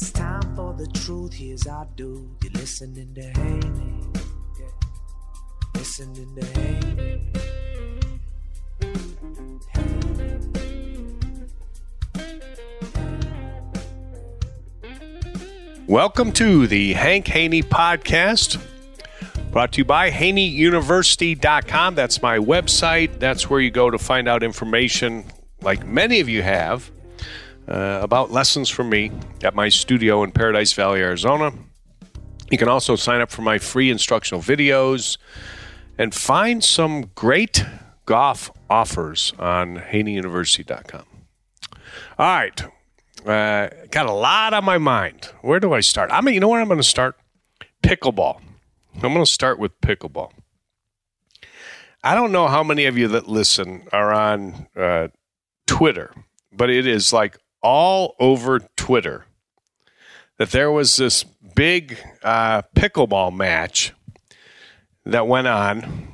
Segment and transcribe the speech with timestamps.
[0.00, 1.34] It's time for the truth.
[1.34, 2.26] Here's our dude.
[2.42, 4.06] You're listening to Haney.
[4.58, 4.68] Yeah.
[5.74, 7.20] Listening to Haney.
[15.86, 18.58] Welcome to the Hank Haney Podcast,
[19.52, 21.94] brought to you by HaneyUniversity.com.
[21.94, 23.18] That's my website.
[23.18, 25.26] That's where you go to find out information,
[25.60, 26.90] like many of you have,
[27.70, 31.52] uh, about lessons from me at my studio in Paradise Valley, Arizona.
[32.50, 35.18] You can also sign up for my free instructional videos
[35.96, 37.64] and find some great
[38.06, 41.04] golf offers on HaneyUniversity.com.
[42.18, 42.62] All right.
[43.24, 45.26] Uh, got a lot on my mind.
[45.42, 46.10] Where do I start?
[46.10, 47.16] I mean, you know where I'm going to start?
[47.82, 48.40] Pickleball.
[48.96, 50.32] I'm going to start with pickleball.
[52.02, 55.08] I don't know how many of you that listen are on uh,
[55.66, 56.12] Twitter,
[56.50, 59.24] but it is like all over Twitter
[60.38, 63.92] that there was this big uh, pickleball match
[65.04, 66.08] that went on.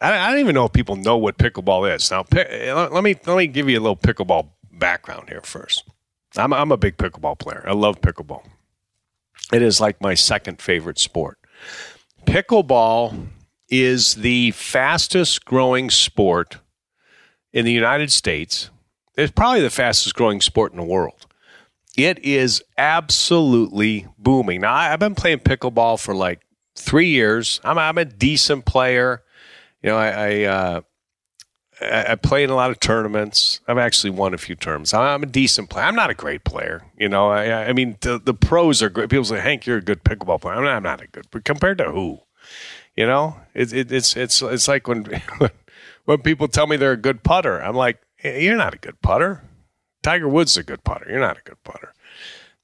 [0.00, 2.10] I, I, don't even know if people know what pickleball is.
[2.10, 2.24] Now,
[2.88, 5.84] let me let me give you a little pickleball background here first.
[6.36, 7.64] I'm, I'm a big pickleball player.
[7.66, 8.44] I love pickleball.
[9.52, 11.38] It is like my second favorite sport.
[12.24, 13.28] Pickleball
[13.68, 16.58] is the fastest growing sport
[17.52, 18.70] in the United States.
[19.20, 21.26] It's probably the fastest growing sport in the world.
[21.96, 24.62] It is absolutely booming.
[24.62, 26.40] Now, I've been playing pickleball for like
[26.76, 27.60] three years.
[27.64, 29.22] I'm, I'm a decent player.
[29.82, 30.80] You know, I, I uh,
[31.82, 33.60] I, play in a lot of tournaments.
[33.66, 34.92] I've actually won a few tournaments.
[34.92, 35.86] I'm a decent player.
[35.86, 36.82] I'm not a great player.
[36.98, 39.08] You know, I, I mean, the, the pros are great.
[39.08, 40.56] People say, Hank, you're a good pickleball player.
[40.56, 42.20] I'm not, I'm not a good, but compared to who?
[42.96, 45.22] You know, it, it, it's it's it's like when
[46.04, 49.42] when people tell me they're a good putter, I'm like, you're not a good putter.
[50.02, 51.06] Tiger Woods is a good putter.
[51.08, 51.92] You're not a good putter.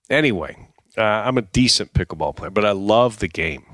[0.08, 3.64] Anyway, uh, I'm a decent pickleball player, but I love the game.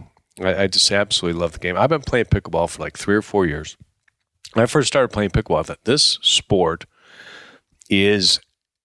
[0.40, 1.76] I, I just absolutely love the game.
[1.76, 3.76] I've been playing pickleball for like three or four years.
[4.54, 6.84] When I first started playing pickleball, I thought this sport
[7.88, 8.40] is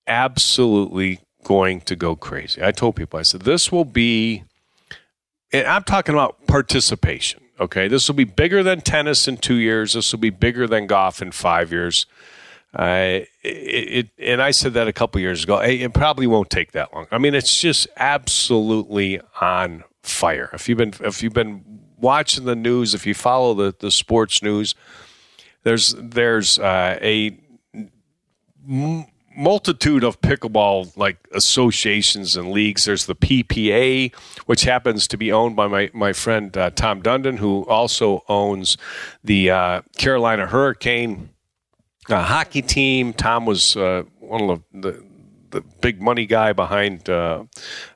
[0.05, 2.63] absolutely going to go crazy.
[2.63, 4.43] I told people, I said, this will be,
[5.51, 7.41] and I'm talking about participation.
[7.59, 9.93] Okay, this will be bigger than tennis in two years.
[9.93, 12.05] This will be bigger than golf in five years.
[12.73, 15.57] It, it, and I said that a couple years ago.
[15.59, 17.07] It probably won't take that long.
[17.11, 20.49] I mean, it's just absolutely on fire.
[20.53, 24.41] If you've been if you've been watching the news, if you follow the the sports
[24.41, 24.75] news,
[25.63, 27.37] there's there's uh, a
[28.67, 29.05] m-
[29.35, 32.85] multitude of pickleball like associations and leagues.
[32.85, 34.13] There's the PPA,
[34.45, 38.77] which happens to be owned by my my friend uh, Tom Dundon, who also owns
[39.23, 41.29] the uh, Carolina Hurricane
[42.09, 43.13] uh, hockey team.
[43.13, 45.03] Tom was uh, one of the,
[45.51, 47.43] the, big money guy behind uh,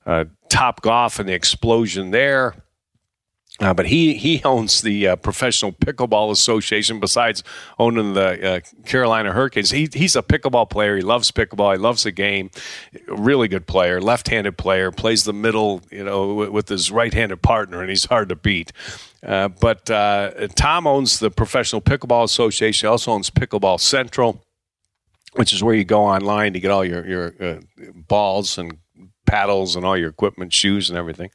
[0.06, 2.56] uh, Top Golf and the explosion there.
[3.60, 7.00] Uh, but he he owns the uh, Professional Pickleball Association.
[7.00, 7.44] Besides
[7.78, 10.96] owning the uh, Carolina Hurricanes, he, he's a pickleball player.
[10.96, 11.74] He loves pickleball.
[11.74, 12.50] He loves the game.
[13.08, 14.92] Really good player, left-handed player.
[14.92, 18.72] Plays the middle, you know, with his right-handed partner, and he's hard to beat.
[19.26, 22.88] Uh, but uh, Tom owns the Professional Pickleball Association.
[22.88, 24.44] He also owns Pickleball Central,
[25.34, 27.60] which is where you go online to get all your your uh,
[28.08, 28.78] balls and
[29.28, 31.30] paddles and all your equipment, shoes and everything.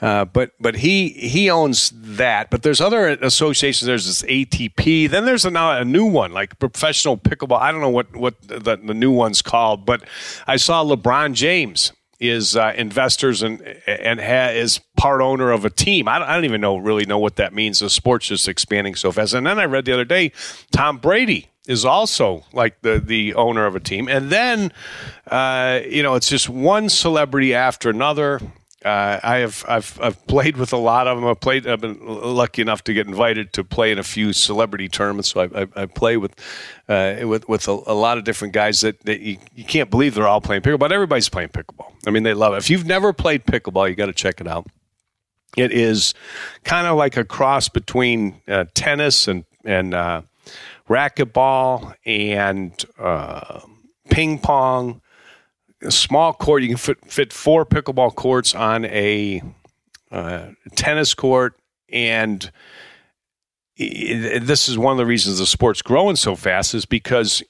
[0.00, 2.50] Uh, but but he he owns that.
[2.50, 3.86] But there's other associations.
[3.86, 5.08] There's this ATP.
[5.08, 7.60] Then there's a, now a new one like professional pickleball.
[7.60, 10.02] I don't know what what the, the new one's called, but
[10.46, 11.92] I saw LeBron James
[12.28, 16.08] is uh, investors and and ha- is part owner of a team.
[16.08, 17.80] I don't, I don't even know really know what that means.
[17.80, 19.34] The sport's just expanding so fast.
[19.34, 20.32] And then I read the other day,
[20.70, 24.08] Tom Brady is also like the the owner of a team.
[24.08, 24.72] And then
[25.26, 28.40] uh, you know it's just one celebrity after another.
[28.84, 31.26] Uh, I have I've I've played with a lot of them.
[31.26, 31.66] I've played.
[31.66, 35.30] I've been lucky enough to get invited to play in a few celebrity tournaments.
[35.30, 36.34] So I, I, I play with
[36.86, 40.14] uh, with with a, a, lot of different guys that, that you, you can't believe
[40.14, 40.80] they're all playing pickleball.
[40.80, 41.92] But everybody's playing pickleball.
[42.06, 42.58] I mean, they love it.
[42.58, 44.66] If you've never played pickleball, you got to check it out.
[45.56, 46.12] It is
[46.64, 50.22] kind of like a cross between uh, tennis and and uh,
[50.90, 53.60] racquetball and uh,
[54.10, 55.00] ping pong
[55.90, 56.62] small court.
[56.62, 59.42] You can fit, fit four pickleball courts on a
[60.10, 61.54] uh, tennis court,
[61.90, 62.50] and
[63.76, 67.42] this is one of the reasons the sport's growing so fast is because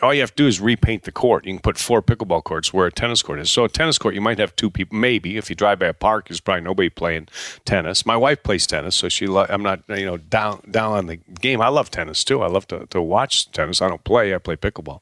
[0.00, 1.44] all you have to do is repaint the court.
[1.44, 3.50] You can put four pickleball courts where a tennis court is.
[3.50, 4.96] So a tennis court, you might have two people.
[4.96, 7.28] Maybe if you drive by a park, there's probably nobody playing
[7.64, 8.06] tennis.
[8.06, 9.26] My wife plays tennis, so she.
[9.26, 11.60] Lo- I'm not you know down down on the game.
[11.60, 12.42] I love tennis too.
[12.42, 13.82] I love to to watch tennis.
[13.82, 14.34] I don't play.
[14.34, 15.00] I play pickleball.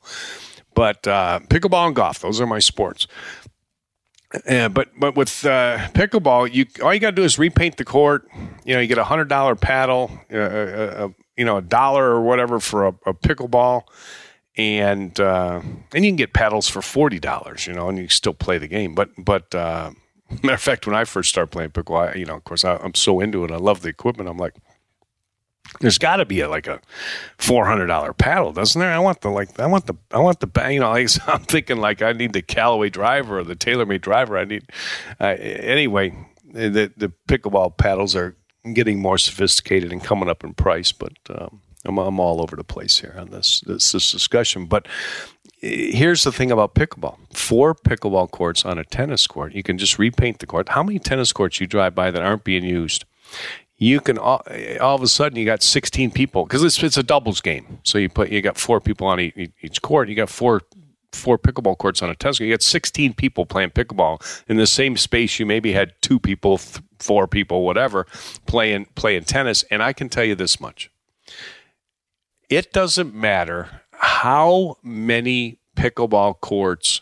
[0.74, 3.06] But uh, pickleball and golf, those are my sports.
[4.46, 8.28] But but with uh, pickleball, you all you got to do is repaint the court.
[8.64, 12.04] You know, you get a hundred dollar paddle, uh, uh, uh, you know, a dollar
[12.10, 13.82] or whatever for a, a pickleball,
[14.56, 17.66] and and you can get paddles for forty dollars.
[17.66, 18.96] You know, and you still play the game.
[18.96, 19.54] But but
[20.42, 22.76] matter of fact, when I first started playing pickleball, I, you know, of course, I,
[22.76, 23.50] I'm so into it.
[23.50, 24.28] I love the equipment.
[24.28, 24.54] I'm like,
[25.80, 26.80] there's got to be a, like a
[27.38, 28.92] four hundred dollar paddle, doesn't there?
[28.92, 31.78] I want the like I want the I want the you know like, I'm thinking
[31.78, 34.38] like I need the Callaway driver or the TaylorMade driver.
[34.38, 34.64] I need
[35.20, 36.16] uh, anyway.
[36.52, 38.36] The the pickleball paddles are
[38.72, 42.64] getting more sophisticated and coming up in price, but um, I'm, I'm all over the
[42.64, 44.66] place here on this this, this discussion.
[44.66, 44.86] But
[45.62, 49.54] eh, here's the thing about pickleball: four pickleball courts on a tennis court.
[49.54, 50.70] You can just repaint the court.
[50.70, 53.04] How many tennis courts you drive by that aren't being used?
[53.76, 54.42] You can all,
[54.80, 57.78] all, of a sudden you got 16 people because it's, it's a doubles game.
[57.82, 60.08] So you put you got four people on each, each court.
[60.08, 60.62] You got four
[61.12, 62.46] four pickleball courts on a tennis court.
[62.46, 65.38] You got 16 people playing pickleball in the same space.
[65.38, 68.06] You maybe had two people, th- four people, whatever,
[68.46, 69.64] playing playing tennis.
[69.64, 70.90] And I can tell you this much:
[72.48, 77.00] it doesn't matter how many pickleball courts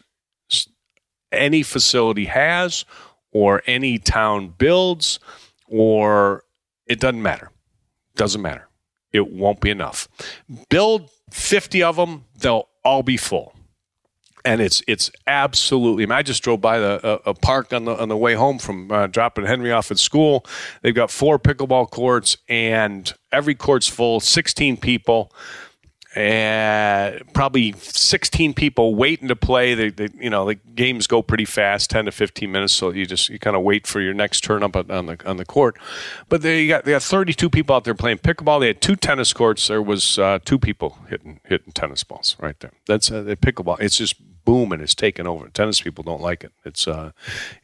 [1.31, 2.85] any facility has,
[3.31, 5.19] or any town builds,
[5.67, 6.45] or
[6.87, 7.51] it doesn't matter.
[8.17, 8.69] Doesn't matter.
[9.13, 10.09] It won't be enough.
[10.69, 13.55] Build 50 of them, they'll all be full.
[14.45, 16.03] And it's it's absolutely.
[16.03, 18.35] I, mean, I just drove by the a, a, park on the on the way
[18.35, 20.45] home from uh, dropping Henry off at school.
[20.83, 24.19] They've got four pickleball courts, and every court's full.
[24.19, 25.33] Sixteen people
[26.15, 29.75] and probably 16 people waiting to play.
[29.75, 32.73] They, you know, the games go pretty fast, 10 to 15 minutes.
[32.73, 35.37] So you just you kind of wait for your next turn up on the on
[35.37, 35.79] the court.
[36.29, 38.61] But they got they got 32 people out there playing pickleball.
[38.61, 39.69] They had two tennis courts.
[39.69, 42.73] There was uh, two people hitting hitting tennis balls right there.
[42.87, 43.81] That's uh, pickleball.
[43.81, 45.49] It's just boom and it's taken over.
[45.49, 46.53] Tennis people don't like it.
[46.65, 47.13] It's uh,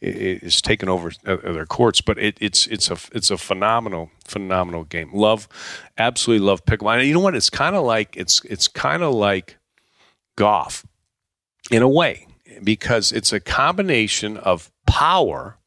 [0.00, 4.10] it, it's taken over uh, their courts, but it, it's it's a it's a phenomenal
[4.24, 5.10] phenomenal game.
[5.12, 5.48] Love,
[5.96, 6.98] absolutely love pickleball.
[6.98, 7.34] And you know what?
[7.34, 9.58] It's kind of like it's it's kind of like
[10.36, 10.86] golf
[11.70, 12.26] in a way
[12.62, 15.58] because it's a combination of power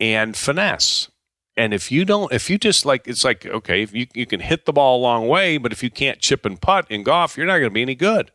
[0.00, 1.08] and finesse.
[1.56, 4.40] And if you don't, if you just like, it's like, okay, if you, you can
[4.40, 7.36] hit the ball a long way, but if you can't chip and putt in golf,
[7.36, 8.32] you're not going to be any good.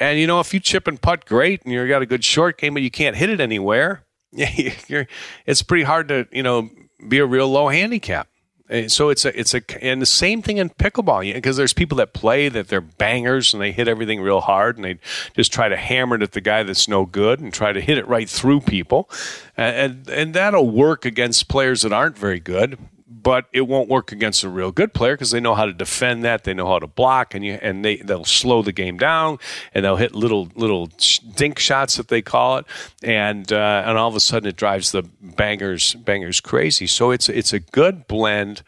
[0.00, 2.58] And you know, if you chip and putt, great, and you got a good short
[2.58, 4.04] game, but you can't hit it anywhere.
[4.32, 6.70] it's pretty hard to you know
[7.06, 8.26] be a real low handicap.
[8.70, 11.96] And so it's a it's a and the same thing in pickleball because there's people
[11.96, 14.98] that play that they're bangers and they hit everything real hard and they
[15.34, 17.98] just try to hammer it at the guy that's no good and try to hit
[17.98, 19.10] it right through people,
[19.56, 22.78] and and that'll work against players that aren't very good
[23.10, 26.24] but it won't work against a real good player because they know how to defend
[26.24, 26.44] that.
[26.44, 29.38] They know how to block, and you and they they'll slow the game down,
[29.74, 30.88] and they'll hit little little
[31.34, 32.66] dink shots that they call it,
[33.02, 36.86] and uh, and all of a sudden it drives the bangers bangers crazy.
[36.86, 38.62] So it's it's a good blend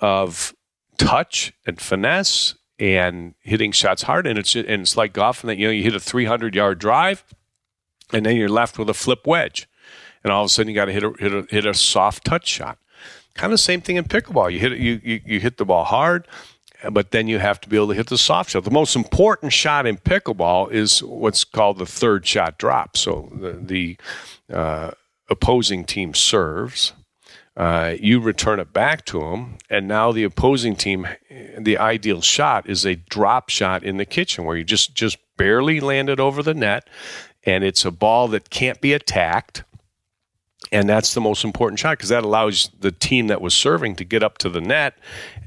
[0.00, 0.54] of
[0.96, 5.58] touch and finesse and hitting shots hard, and it's and it's like golf, and that
[5.58, 7.22] you know you hit a 300 yard drive,
[8.10, 9.68] and then you're left with a flip wedge,
[10.24, 12.24] and all of a sudden you got to hit a hit a hit a soft
[12.24, 12.78] touch shot
[13.34, 14.52] Kind of same thing in pickleball.
[14.52, 16.26] You hit you, you, you hit the ball hard,
[16.90, 18.64] but then you have to be able to hit the soft shot.
[18.64, 22.96] The most important shot in pickleball is what's called the third shot drop.
[22.96, 23.96] So the, the
[24.54, 24.90] uh,
[25.28, 26.92] opposing team serves.
[27.54, 31.06] Uh, you return it back to them, and now the opposing team,
[31.58, 35.78] the ideal shot is a drop shot in the kitchen where you just just barely
[35.78, 36.88] land it over the net,
[37.44, 39.64] and it's a ball that can't be attacked
[40.70, 44.04] and that's the most important shot because that allows the team that was serving to
[44.04, 44.96] get up to the net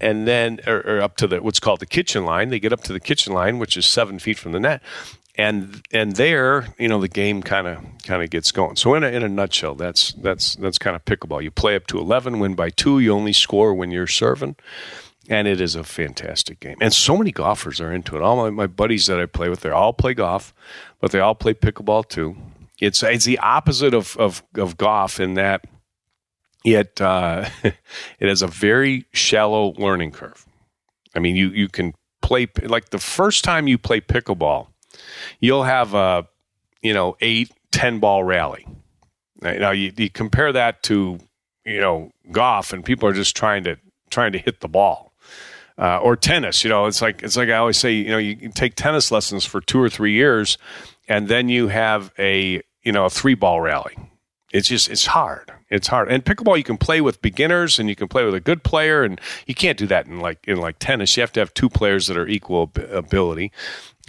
[0.01, 2.49] and then or, or, up to the what's called the kitchen line.
[2.49, 4.81] They get up to the kitchen line which is seven feet from the net.
[5.37, 8.75] And and there you know the game kind of kind of gets going.
[8.75, 11.43] So in a, in a nutshell that's that's that's kind of pickleball.
[11.43, 14.55] You play up to 11 win by two you only score when you're serving.
[15.27, 16.77] And it is a fantastic game.
[16.79, 18.21] And so many golfers are into it.
[18.21, 20.53] All my, my buddies that i play with they all play golf
[20.99, 22.35] but they all play pickleball too
[22.79, 25.65] it's it's the opposite of of, of golf in that
[26.65, 30.45] it uh, it has a very shallow learning curve.
[31.15, 34.67] I mean, you you can play like the first time you play pickleball,
[35.39, 36.27] you'll have a
[36.81, 38.67] you know eight ten ball rally.
[39.41, 41.19] Now you, you compare that to
[41.65, 43.77] you know golf, and people are just trying to
[44.09, 45.13] trying to hit the ball.
[45.77, 48.49] Uh, or tennis, you know, it's like it's like I always say, you know, you
[48.49, 50.57] take tennis lessons for two or three years,
[51.09, 53.97] and then you have a you know a three ball rally.
[54.53, 55.51] It's just it's hard.
[55.69, 56.09] It's hard.
[56.09, 59.03] And pickleball you can play with beginners and you can play with a good player
[59.03, 61.17] and you can't do that in like in like tennis.
[61.17, 63.51] You have to have two players that are equal ability.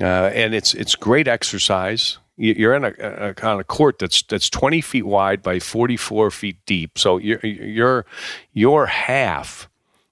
[0.00, 2.18] Uh, and it's it's great exercise.
[2.36, 6.98] You're in a, a of court that's that's 20 feet wide by 44 feet deep.
[6.98, 8.04] So your your
[8.52, 9.70] your half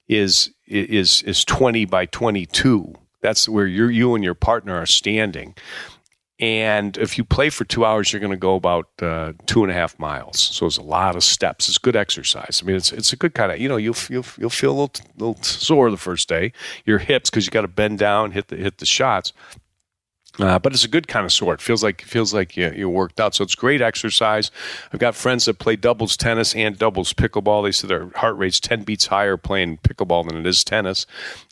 [0.08, 2.94] is is is 20 by 22.
[3.20, 5.54] That's where you you and your partner are standing.
[6.44, 9.70] And if you play for two hours, you're going to go about uh, two and
[9.70, 10.38] a half miles.
[10.38, 11.70] So it's a lot of steps.
[11.70, 12.60] It's good exercise.
[12.62, 14.78] I mean, it's it's a good kind of you know you'll you'll, you'll feel a
[14.78, 16.52] little, little sore the first day,
[16.84, 19.32] your hips because you got to bend down, hit the hit the shots.
[20.38, 21.54] Uh, but it's a good kind of sore.
[21.54, 23.34] It feels like feels like you, you worked out.
[23.34, 24.50] So it's great exercise.
[24.92, 27.64] I've got friends that play doubles tennis and doubles pickleball.
[27.64, 31.06] They say their heart rate's ten beats higher playing pickleball than it is tennis,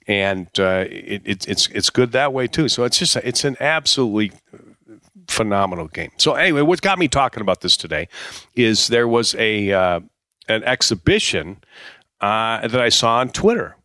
[0.06, 2.68] and uh, it, it, it's it's good that way too.
[2.68, 4.32] So it's just it's an absolutely
[5.32, 6.10] phenomenal game.
[6.18, 8.08] So anyway, what got me talking about this today
[8.54, 10.00] is there was a uh,
[10.48, 11.62] an exhibition
[12.20, 13.76] uh, that I saw on Twitter,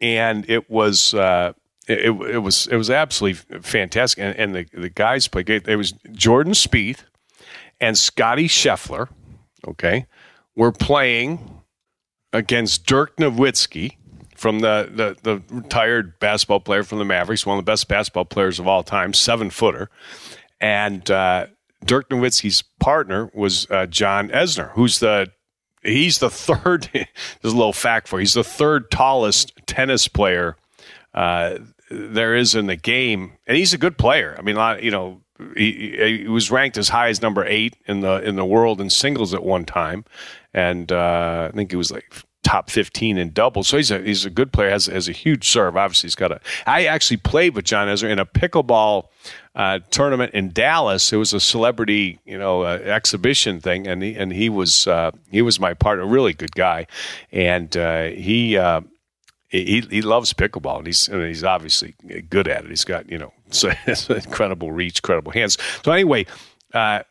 [0.00, 1.14] and it was.
[1.14, 1.54] Uh,
[1.88, 5.50] it, it, was it was absolutely fantastic, and, and the the guys played.
[5.50, 7.00] It was Jordan Spieth
[7.80, 9.08] and Scottie Scheffler.
[9.66, 10.06] Okay,
[10.54, 11.62] were playing
[12.32, 13.96] against Dirk Nowitzki
[14.40, 18.24] from the, the, the retired basketball player from the Mavericks, one of the best basketball
[18.24, 19.90] players of all time, seven footer,
[20.60, 21.46] and uh,
[21.84, 25.30] Dirk Nowitzki's partner was uh, John Isner, who's the
[25.82, 26.88] he's the third.
[26.92, 30.56] there's a little fact for you, he's the third tallest tennis player
[31.14, 31.58] uh,
[31.90, 34.36] there is in the game, and he's a good player.
[34.38, 35.22] I mean, you know,
[35.56, 38.90] he, he, was ranked as high as number eight in the in the world in
[38.90, 40.04] singles at one time,
[40.54, 43.68] and uh, I think he was like top 15 in doubles.
[43.68, 44.70] So he's a he's a good player.
[44.70, 45.76] has has a huge serve.
[45.76, 46.40] Obviously, he's got a.
[46.66, 49.08] I actually played with John Isner in a pickleball
[49.54, 51.12] uh, tournament in Dallas.
[51.12, 55.10] It was a celebrity, you know, uh, exhibition thing, and he and he was uh,
[55.30, 56.06] he was my partner.
[56.06, 56.86] Really good guy,
[57.32, 58.56] and uh, he.
[58.56, 58.82] Uh,
[59.52, 61.96] he, he loves pickleball and he's and he's obviously
[62.30, 62.70] good at it.
[62.70, 63.32] He's got you know
[64.08, 65.58] incredible reach, incredible hands.
[65.84, 66.26] So anyway,
[66.72, 67.02] uh,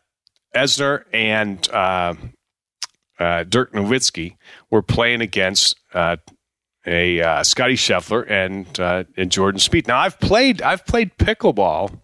[0.56, 1.68] Isner and
[3.20, 4.36] uh, Dirk Nowitzki
[4.70, 6.18] were playing against uh,
[6.86, 9.88] a uh, Scottie Scheffler and uh, and Jordan Spieth.
[9.88, 12.00] Now I've played I've played pickleball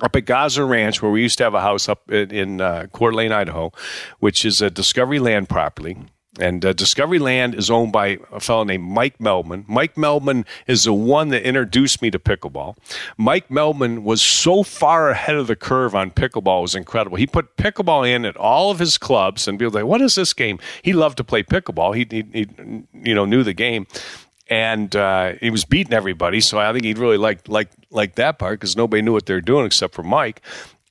[0.00, 2.86] up at Gozzer Ranch, where we used to have a house up in, in uh,
[2.92, 3.70] Coeur d'Alene, Idaho,
[4.18, 5.96] which is a Discovery Land property.
[6.40, 9.68] And uh, Discovery Land is owned by a fellow named Mike Meldman.
[9.68, 12.76] Mike Meldman is the one that introduced me to pickleball.
[13.18, 17.18] Mike Meldman was so far ahead of the curve on pickleball, it was incredible.
[17.18, 20.32] He put pickleball in at all of his clubs, and people like, "What is this
[20.32, 21.94] game?" He loved to play pickleball.
[21.94, 23.86] He, he, he you know, knew the game,
[24.48, 26.40] and uh, he was beating everybody.
[26.40, 29.34] So I think he really liked like like that part because nobody knew what they
[29.34, 30.40] were doing except for Mike.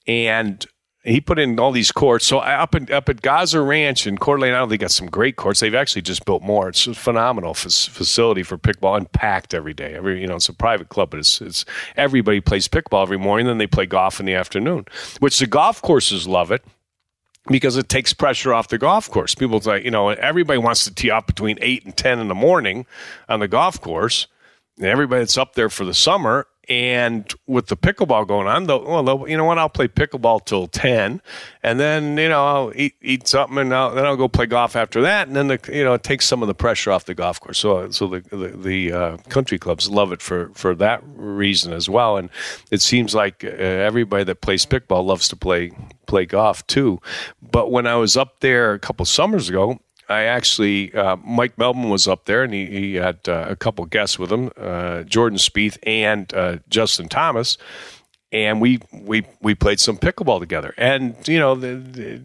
[0.05, 0.63] And
[1.03, 2.25] he put in all these courts.
[2.27, 5.59] So up in, up at Gozzer Ranch in Coeur d'Alene, they got some great courts.
[5.59, 6.69] They've actually just built more.
[6.69, 9.95] It's a phenomenal f- facility for pickleball and packed every day.
[9.95, 11.65] Every you know, it's a private club, but it's it's
[11.95, 13.47] everybody plays pickleball every morning.
[13.47, 14.85] Then they play golf in the afternoon,
[15.19, 16.63] which the golf courses love it
[17.47, 19.33] because it takes pressure off the golf course.
[19.33, 22.35] People say, you know, everybody wants to tee off between eight and ten in the
[22.35, 22.85] morning
[23.27, 24.27] on the golf course.
[24.77, 29.01] And everybody that's up there for the summer, and with the pickleball going on, though,
[29.01, 29.57] well, you know what?
[29.57, 31.21] I'll play pickleball till ten,
[31.63, 34.77] and then you know I'll eat, eat something, and I'll, then I'll go play golf
[34.77, 37.13] after that, and then the you know it takes some of the pressure off the
[37.13, 37.59] golf course.
[37.59, 41.89] So so the the, the uh, country clubs love it for for that reason as
[41.89, 42.29] well, and
[42.71, 45.73] it seems like uh, everybody that plays pickleball loves to play
[46.05, 47.01] play golf too.
[47.41, 49.77] But when I was up there a couple summers ago,
[50.11, 53.85] I actually uh, Mike Meldman was up there, and he, he had uh, a couple
[53.85, 57.57] guests with him, uh, Jordan Spieth and uh, Justin Thomas,
[58.31, 60.73] and we we we played some pickleball together.
[60.77, 62.21] And you know, the,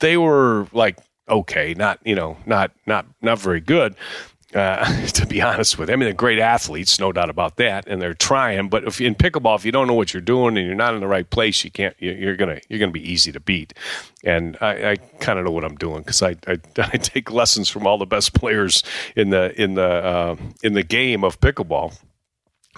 [0.00, 3.94] they were like okay, not you know, not not not very good,
[4.54, 5.92] uh, to be honest with you.
[5.92, 8.68] I mean, they're great athletes, no doubt about that, and they're trying.
[8.68, 11.00] But if in pickleball, if you don't know what you're doing and you're not in
[11.00, 11.94] the right place, you can't.
[11.98, 13.74] You're gonna you're gonna be easy to beat.
[14.24, 17.68] And I, I kind of know what I'm doing because I, I, I take lessons
[17.68, 18.82] from all the best players
[19.14, 21.98] in the in the uh, in the game of pickleball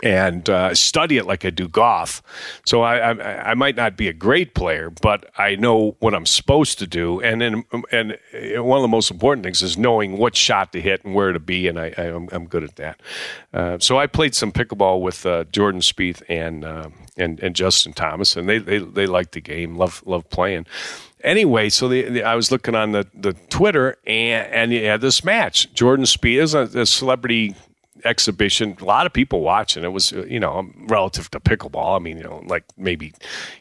[0.02, 2.22] and uh, study it like I do golf.
[2.66, 6.26] So I, I, I might not be a great player, but I know what I'm
[6.26, 7.20] supposed to do.
[7.20, 8.18] And then, and
[8.64, 11.40] one of the most important things is knowing what shot to hit and where to
[11.40, 11.68] be.
[11.68, 13.00] And I, I am I'm good at that.
[13.52, 17.92] Uh, so I played some pickleball with uh, Jordan Spieth and uh, and and Justin
[17.92, 20.66] Thomas, and they they they like the game, love love playing
[21.22, 25.00] anyway, so the, the, I was looking on the, the Twitter and and you had
[25.00, 25.72] this match.
[25.72, 27.54] Jordan Spieth is a, a, celebrity
[28.04, 28.76] exhibition.
[28.80, 29.84] A lot of people watching.
[29.84, 31.96] It was, uh, you know, um, relative to pickleball.
[31.96, 33.12] I mean, you know, like maybe,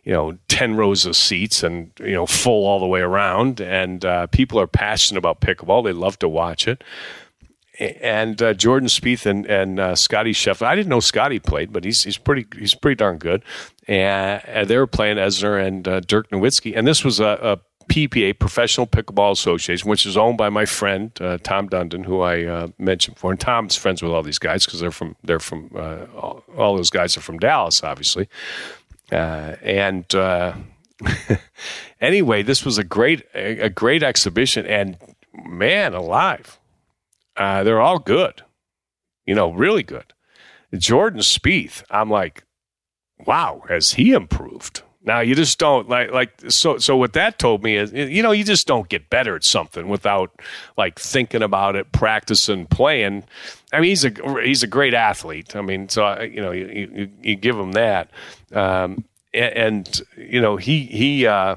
[0.04, 3.62] you know, 10 rows of seats and, you know, full all the way around.
[3.62, 5.84] And uh, people are passionate about pickleball.
[5.84, 6.84] They love to watch it.
[7.80, 10.66] And uh, Jordan Spieth and, and uh, Scottie Scheffler.
[10.66, 13.44] I didn't know Scottie played, but he's he's pretty he's pretty darn good.
[13.88, 16.74] And, and they were playing Isner and uh, Dirk Nowitzki.
[16.76, 21.12] And this was a, a PPA, Professional Pickleball Association, which is owned by my friend
[21.22, 23.32] uh, Tom Dundon, who I uh, mentioned before.
[23.32, 26.76] And Tom's friends with all these guys because they're from they're from uh, all, all,
[26.76, 28.30] those guys are from Dallas, obviously.
[29.12, 30.54] Uh, and uh,
[32.02, 34.98] anyway, this was a great a, a, great exhibition, and
[35.34, 36.60] man, alive,
[37.36, 38.44] uh, they're all good.
[39.26, 40.14] You know, really good.
[40.76, 42.44] Jordan Spieth, I'm like,
[43.26, 44.84] wow, has he improved?
[45.08, 48.32] Now you just don't like like so so what that told me is you know
[48.32, 50.32] you just don't get better at something without
[50.78, 53.24] like thinking about it, practicing, playing.
[53.72, 54.12] I mean he's a
[54.44, 55.56] he's a great athlete.
[55.56, 58.12] I mean so you know you you, you give him that,
[58.52, 61.26] um, and, and, you know he he.
[61.26, 61.56] Uh,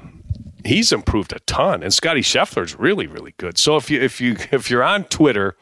[0.63, 3.57] he's improved a ton, and Scottie Scheffler's really, really good.
[3.57, 5.57] So if you if you if you're on Twitter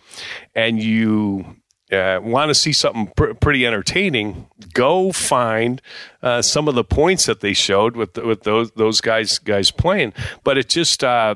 [0.53, 1.55] and you
[1.91, 5.81] uh, want to see something pr- pretty entertaining, go find
[6.21, 10.13] uh, some of the points that they showed with with those those guys guys playing.
[10.43, 11.35] But it just uh,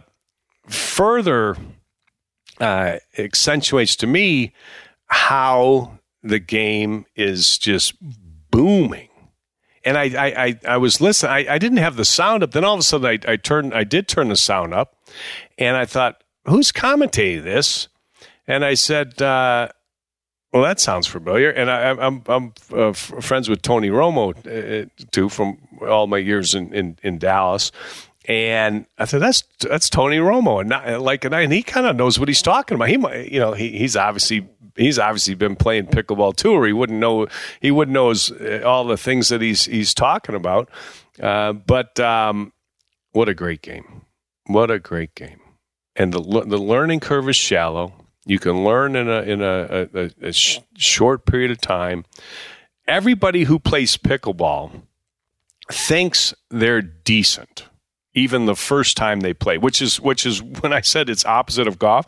[0.68, 1.58] further
[2.60, 4.54] uh, accentuates to me
[5.08, 7.96] how the game is just
[8.52, 9.10] booming.
[9.86, 11.34] And I, I, I, I was listening.
[11.34, 12.52] I, I, didn't have the sound up.
[12.52, 13.74] Then all of a sudden, I, I turned.
[13.74, 14.96] I did turn the sound up,
[15.58, 17.90] and I thought, "Who's commentating this?"
[18.48, 19.70] And I said, uh,
[20.54, 21.50] well, that sounds familiar.
[21.50, 26.20] And I, am I'm, I'm uh, friends with Tony Romo uh, too from all my
[26.20, 27.72] years in, in, in, Dallas.
[28.26, 31.86] And I said, that's that's Tony Romo, and not, like, and, I, and he kind
[31.86, 32.88] of knows what he's talking about.
[32.88, 36.72] He might, you know, he, he's obviously he's obviously been playing pickleball too, or he
[36.72, 37.28] wouldn't know
[37.60, 40.70] he wouldn't know his, uh, all the things that he's he's talking about.
[41.20, 42.54] Uh, but um,
[43.12, 44.04] what a great game!
[44.46, 45.42] What a great game!
[45.96, 47.92] And the the learning curve is shallow
[48.26, 52.06] you can learn in a in a, a, a sh- short period of time.
[52.88, 54.82] Everybody who plays pickleball
[55.72, 57.66] thinks they're decent
[58.16, 61.68] even the first time they play, which is which is when I said it's opposite
[61.68, 62.06] of golf.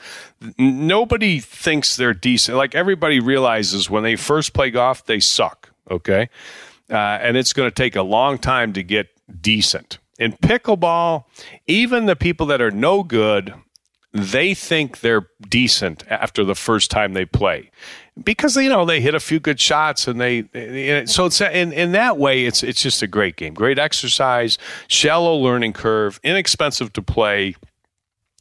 [0.58, 2.58] Nobody thinks they're decent.
[2.58, 5.72] Like everybody realizes when they first play golf, they suck.
[5.90, 6.30] Okay,
[6.90, 9.08] uh, and it's going to take a long time to get
[9.42, 10.00] decent.
[10.18, 11.26] In pickleball,
[11.68, 13.54] even the people that are no good
[14.16, 17.70] they think they're decent after the first time they play.
[18.24, 21.74] Because you know they hit a few good shots and they, they so it's in
[21.74, 23.54] in that way it's it's just a great game.
[23.54, 27.56] Great exercise shallow learning curve inexpensive to play.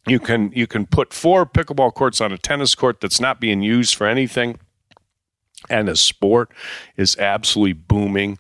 [0.07, 3.63] You can you can put four pickleball courts on a tennis court that's not being
[3.63, 4.61] used for anything.
[5.69, 6.53] And the sport
[6.97, 8.39] is absolutely booming.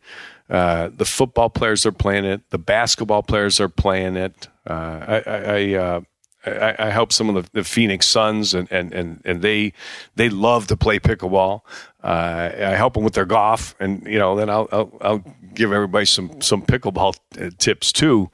[0.49, 2.43] Uh, the football players are playing it.
[2.51, 4.47] The basketball players are playing it.
[4.69, 6.01] Uh, I, I uh,
[6.47, 9.73] I, I help some of the, the Phoenix Suns, and, and, and, and they
[10.17, 11.63] they love to play pickleball.
[12.03, 15.73] Uh, I help them with their golf, and you know, then I'll I'll, I'll give
[15.73, 18.31] everybody some some pickleball uh, tips too.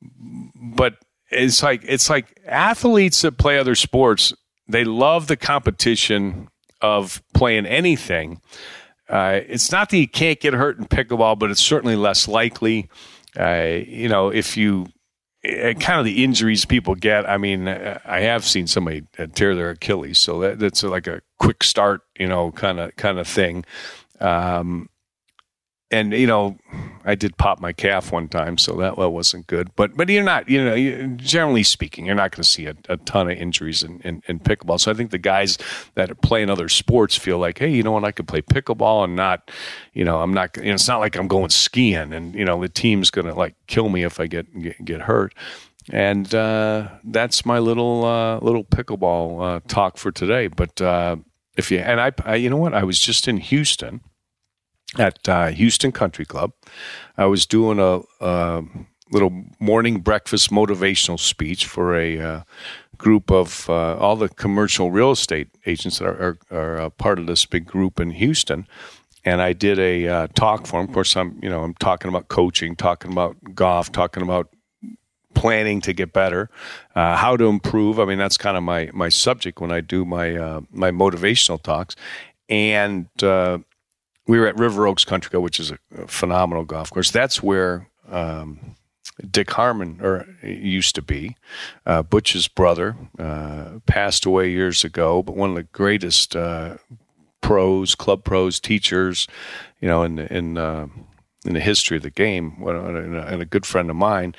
[0.00, 0.96] But
[1.30, 4.32] it's like it's like athletes that play other sports.
[4.68, 6.48] They love the competition
[6.80, 8.40] of playing anything.
[9.08, 12.88] Uh, it's not that you can't get hurt in pickleball, but it's certainly less likely.
[13.38, 14.86] Uh, you know, if you
[15.44, 17.28] kind of the injuries people get.
[17.28, 19.02] I mean, I have seen somebody
[19.34, 23.18] tear their Achilles, so that, that's like a quick start, you know, kind of kind
[23.18, 23.64] of thing.
[24.20, 24.88] Um,
[25.90, 26.58] and you know,
[27.04, 29.74] I did pop my calf one time, so that wasn't good.
[29.76, 32.98] But but you're not, you know, generally speaking, you're not going to see a, a,
[32.98, 34.78] ton of injuries in, in, in, pickleball.
[34.78, 35.56] So I think the guys
[35.94, 39.04] that are playing other sports feel like, hey, you know what, I could play pickleball
[39.04, 39.50] and not,
[39.94, 40.56] you know, I'm not.
[40.58, 43.34] You know, it's not like I'm going skiing, and you know, the team's going to
[43.34, 45.34] like kill me if I get get, get hurt.
[45.90, 50.48] And uh, that's my little uh, little pickleball uh, talk for today.
[50.48, 51.16] But uh,
[51.56, 54.02] if you and I, I, you know what, I was just in Houston
[54.96, 56.52] at uh, Houston Country Club.
[57.16, 58.62] I was doing a, a,
[59.10, 62.42] little morning breakfast motivational speech for a uh,
[62.98, 67.26] group of uh, all the commercial real estate agents that are, are, are part of
[67.26, 68.66] this big group in Houston.
[69.24, 70.88] And I did a uh, talk for them.
[70.88, 74.48] Of course, I'm you know I'm talking about coaching, talking about golf, talking about
[75.34, 76.50] planning to get better,
[76.94, 77.98] uh, how to improve.
[77.98, 81.62] I mean, that's kind of my my subject when I do my uh, my motivational
[81.62, 81.96] talks.
[82.48, 83.58] And uh,
[84.28, 87.10] we were at River Oaks Country Club, which is a, a phenomenal golf course.
[87.10, 88.76] That's where um,
[89.28, 91.36] Dick Harmon or used to be.
[91.84, 96.76] Uh, Butch's brother uh, passed away years ago, but one of the greatest uh,
[97.40, 99.26] pros, club pros, teachers,
[99.80, 100.86] you know, in in uh,
[101.44, 104.34] in the history of the game, and a, good friend of mine.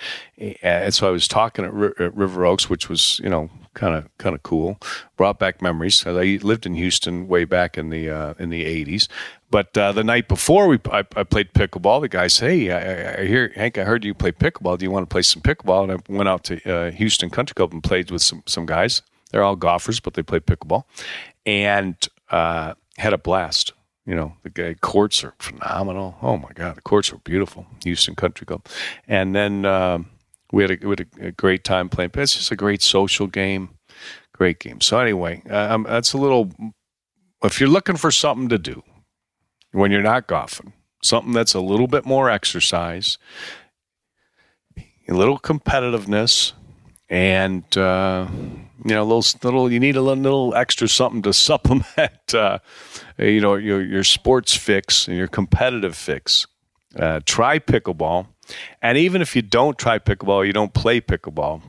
[0.61, 4.35] And so I was talking at, River Oaks, which was you know kind of kind
[4.35, 4.77] of cool.
[5.17, 6.05] Brought back memories.
[6.05, 9.07] I lived in Houston way back in the uh, in the '80s,
[9.49, 13.21] but uh, the night before we I, I, played pickleball, the guy said, "Hey, I,
[13.21, 13.77] I, hear Hank.
[13.77, 14.77] I heard you play pickleball.
[14.77, 17.53] Do you want to play some pickleball?" And I went out to uh, Houston Country
[17.53, 19.01] Club and played with some some guys.
[19.31, 20.83] They're all golfers, but they play pickleball,
[21.45, 21.95] and
[22.31, 23.73] uh, had a blast.
[24.05, 26.17] You know, the guy, courts are phenomenal.
[26.21, 27.67] Oh my god, the courts are beautiful.
[27.83, 28.65] Houston Country Club,
[29.07, 30.09] and then um,
[30.51, 32.11] we had, a, we had a, a, great time playing.
[32.13, 33.77] But it's just a great social game,
[34.33, 34.81] great game.
[34.81, 36.51] So anyway, uh, um, that's a little.
[37.43, 38.83] If you're looking for something to do,
[39.71, 40.73] when you're not golfing.
[41.01, 43.17] Something that's a little bit more exercise,
[45.07, 46.53] a little competitiveness,
[47.09, 48.27] and uh,
[48.83, 49.71] you know, little little.
[49.71, 52.59] You need a little, little extra something to supplement, uh,
[53.17, 56.47] you know, your your sports fix and your competitive fix.
[56.95, 58.27] Uh, try pickleball,
[58.81, 61.61] and even if you don't try pickleball, you don't play pickleball.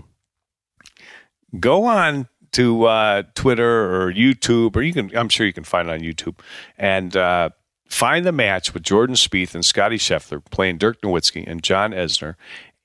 [1.59, 5.17] Go on to uh, Twitter or YouTube, or you can.
[5.17, 6.39] I'm sure you can find it on YouTube,
[6.79, 7.51] and uh,
[7.91, 12.37] Find the match with Jordan Spieth and Scottie Scheffler playing Dirk Nowitzki and John Isner,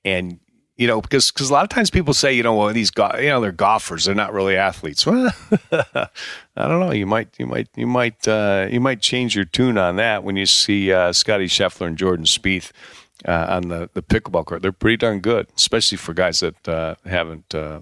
[0.04, 0.40] and
[0.74, 3.16] you know because because a lot of times people say you know well these go-
[3.16, 5.06] you know they're golfers they're not really athletes.
[5.06, 5.32] Well,
[5.72, 6.08] I
[6.56, 6.90] don't know.
[6.90, 10.34] You might you might you might uh, you might change your tune on that when
[10.34, 12.72] you see uh, Scottie Scheffler and Jordan Spieth.
[13.24, 16.94] Uh, on the, the pickleball court, they're pretty darn good, especially for guys that uh,
[17.06, 17.80] haven't uh,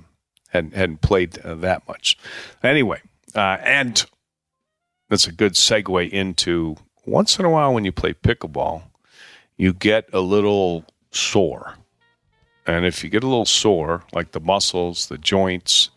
[0.51, 2.17] hadn't, hadn't played uh, that much.
[2.63, 3.03] Anyway,
[3.35, 4.07] and
[5.09, 8.85] that's a good segue into once in a while when you play pickleball,
[9.57, 11.75] you get a little sore.
[12.67, 15.91] And if you get a little sore, like the muscles, the joints,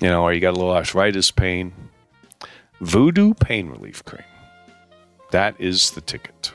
[0.00, 1.72] you know, or you got a little arthritis pain,
[2.80, 4.22] Voodoo Pain Relief Cream.
[5.30, 6.52] That is the ticket.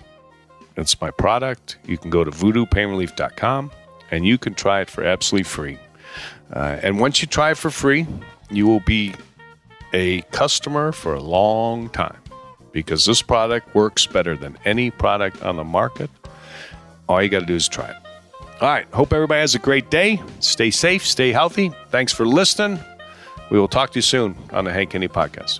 [0.75, 1.77] It's my product.
[1.85, 3.71] You can go to voodoopainrelief.com
[4.11, 5.77] and you can try it for absolutely free.
[6.51, 8.05] Uh, and once you try it for free,
[8.49, 9.13] you will be
[9.93, 12.17] a customer for a long time
[12.71, 16.09] because this product works better than any product on the market.
[17.07, 17.95] All you got to do is try it.
[18.61, 18.87] All right.
[18.93, 20.21] Hope everybody has a great day.
[20.39, 21.71] Stay safe, stay healthy.
[21.89, 22.79] Thanks for listening.
[23.49, 25.59] We will talk to you soon on the Hank Haney Podcast.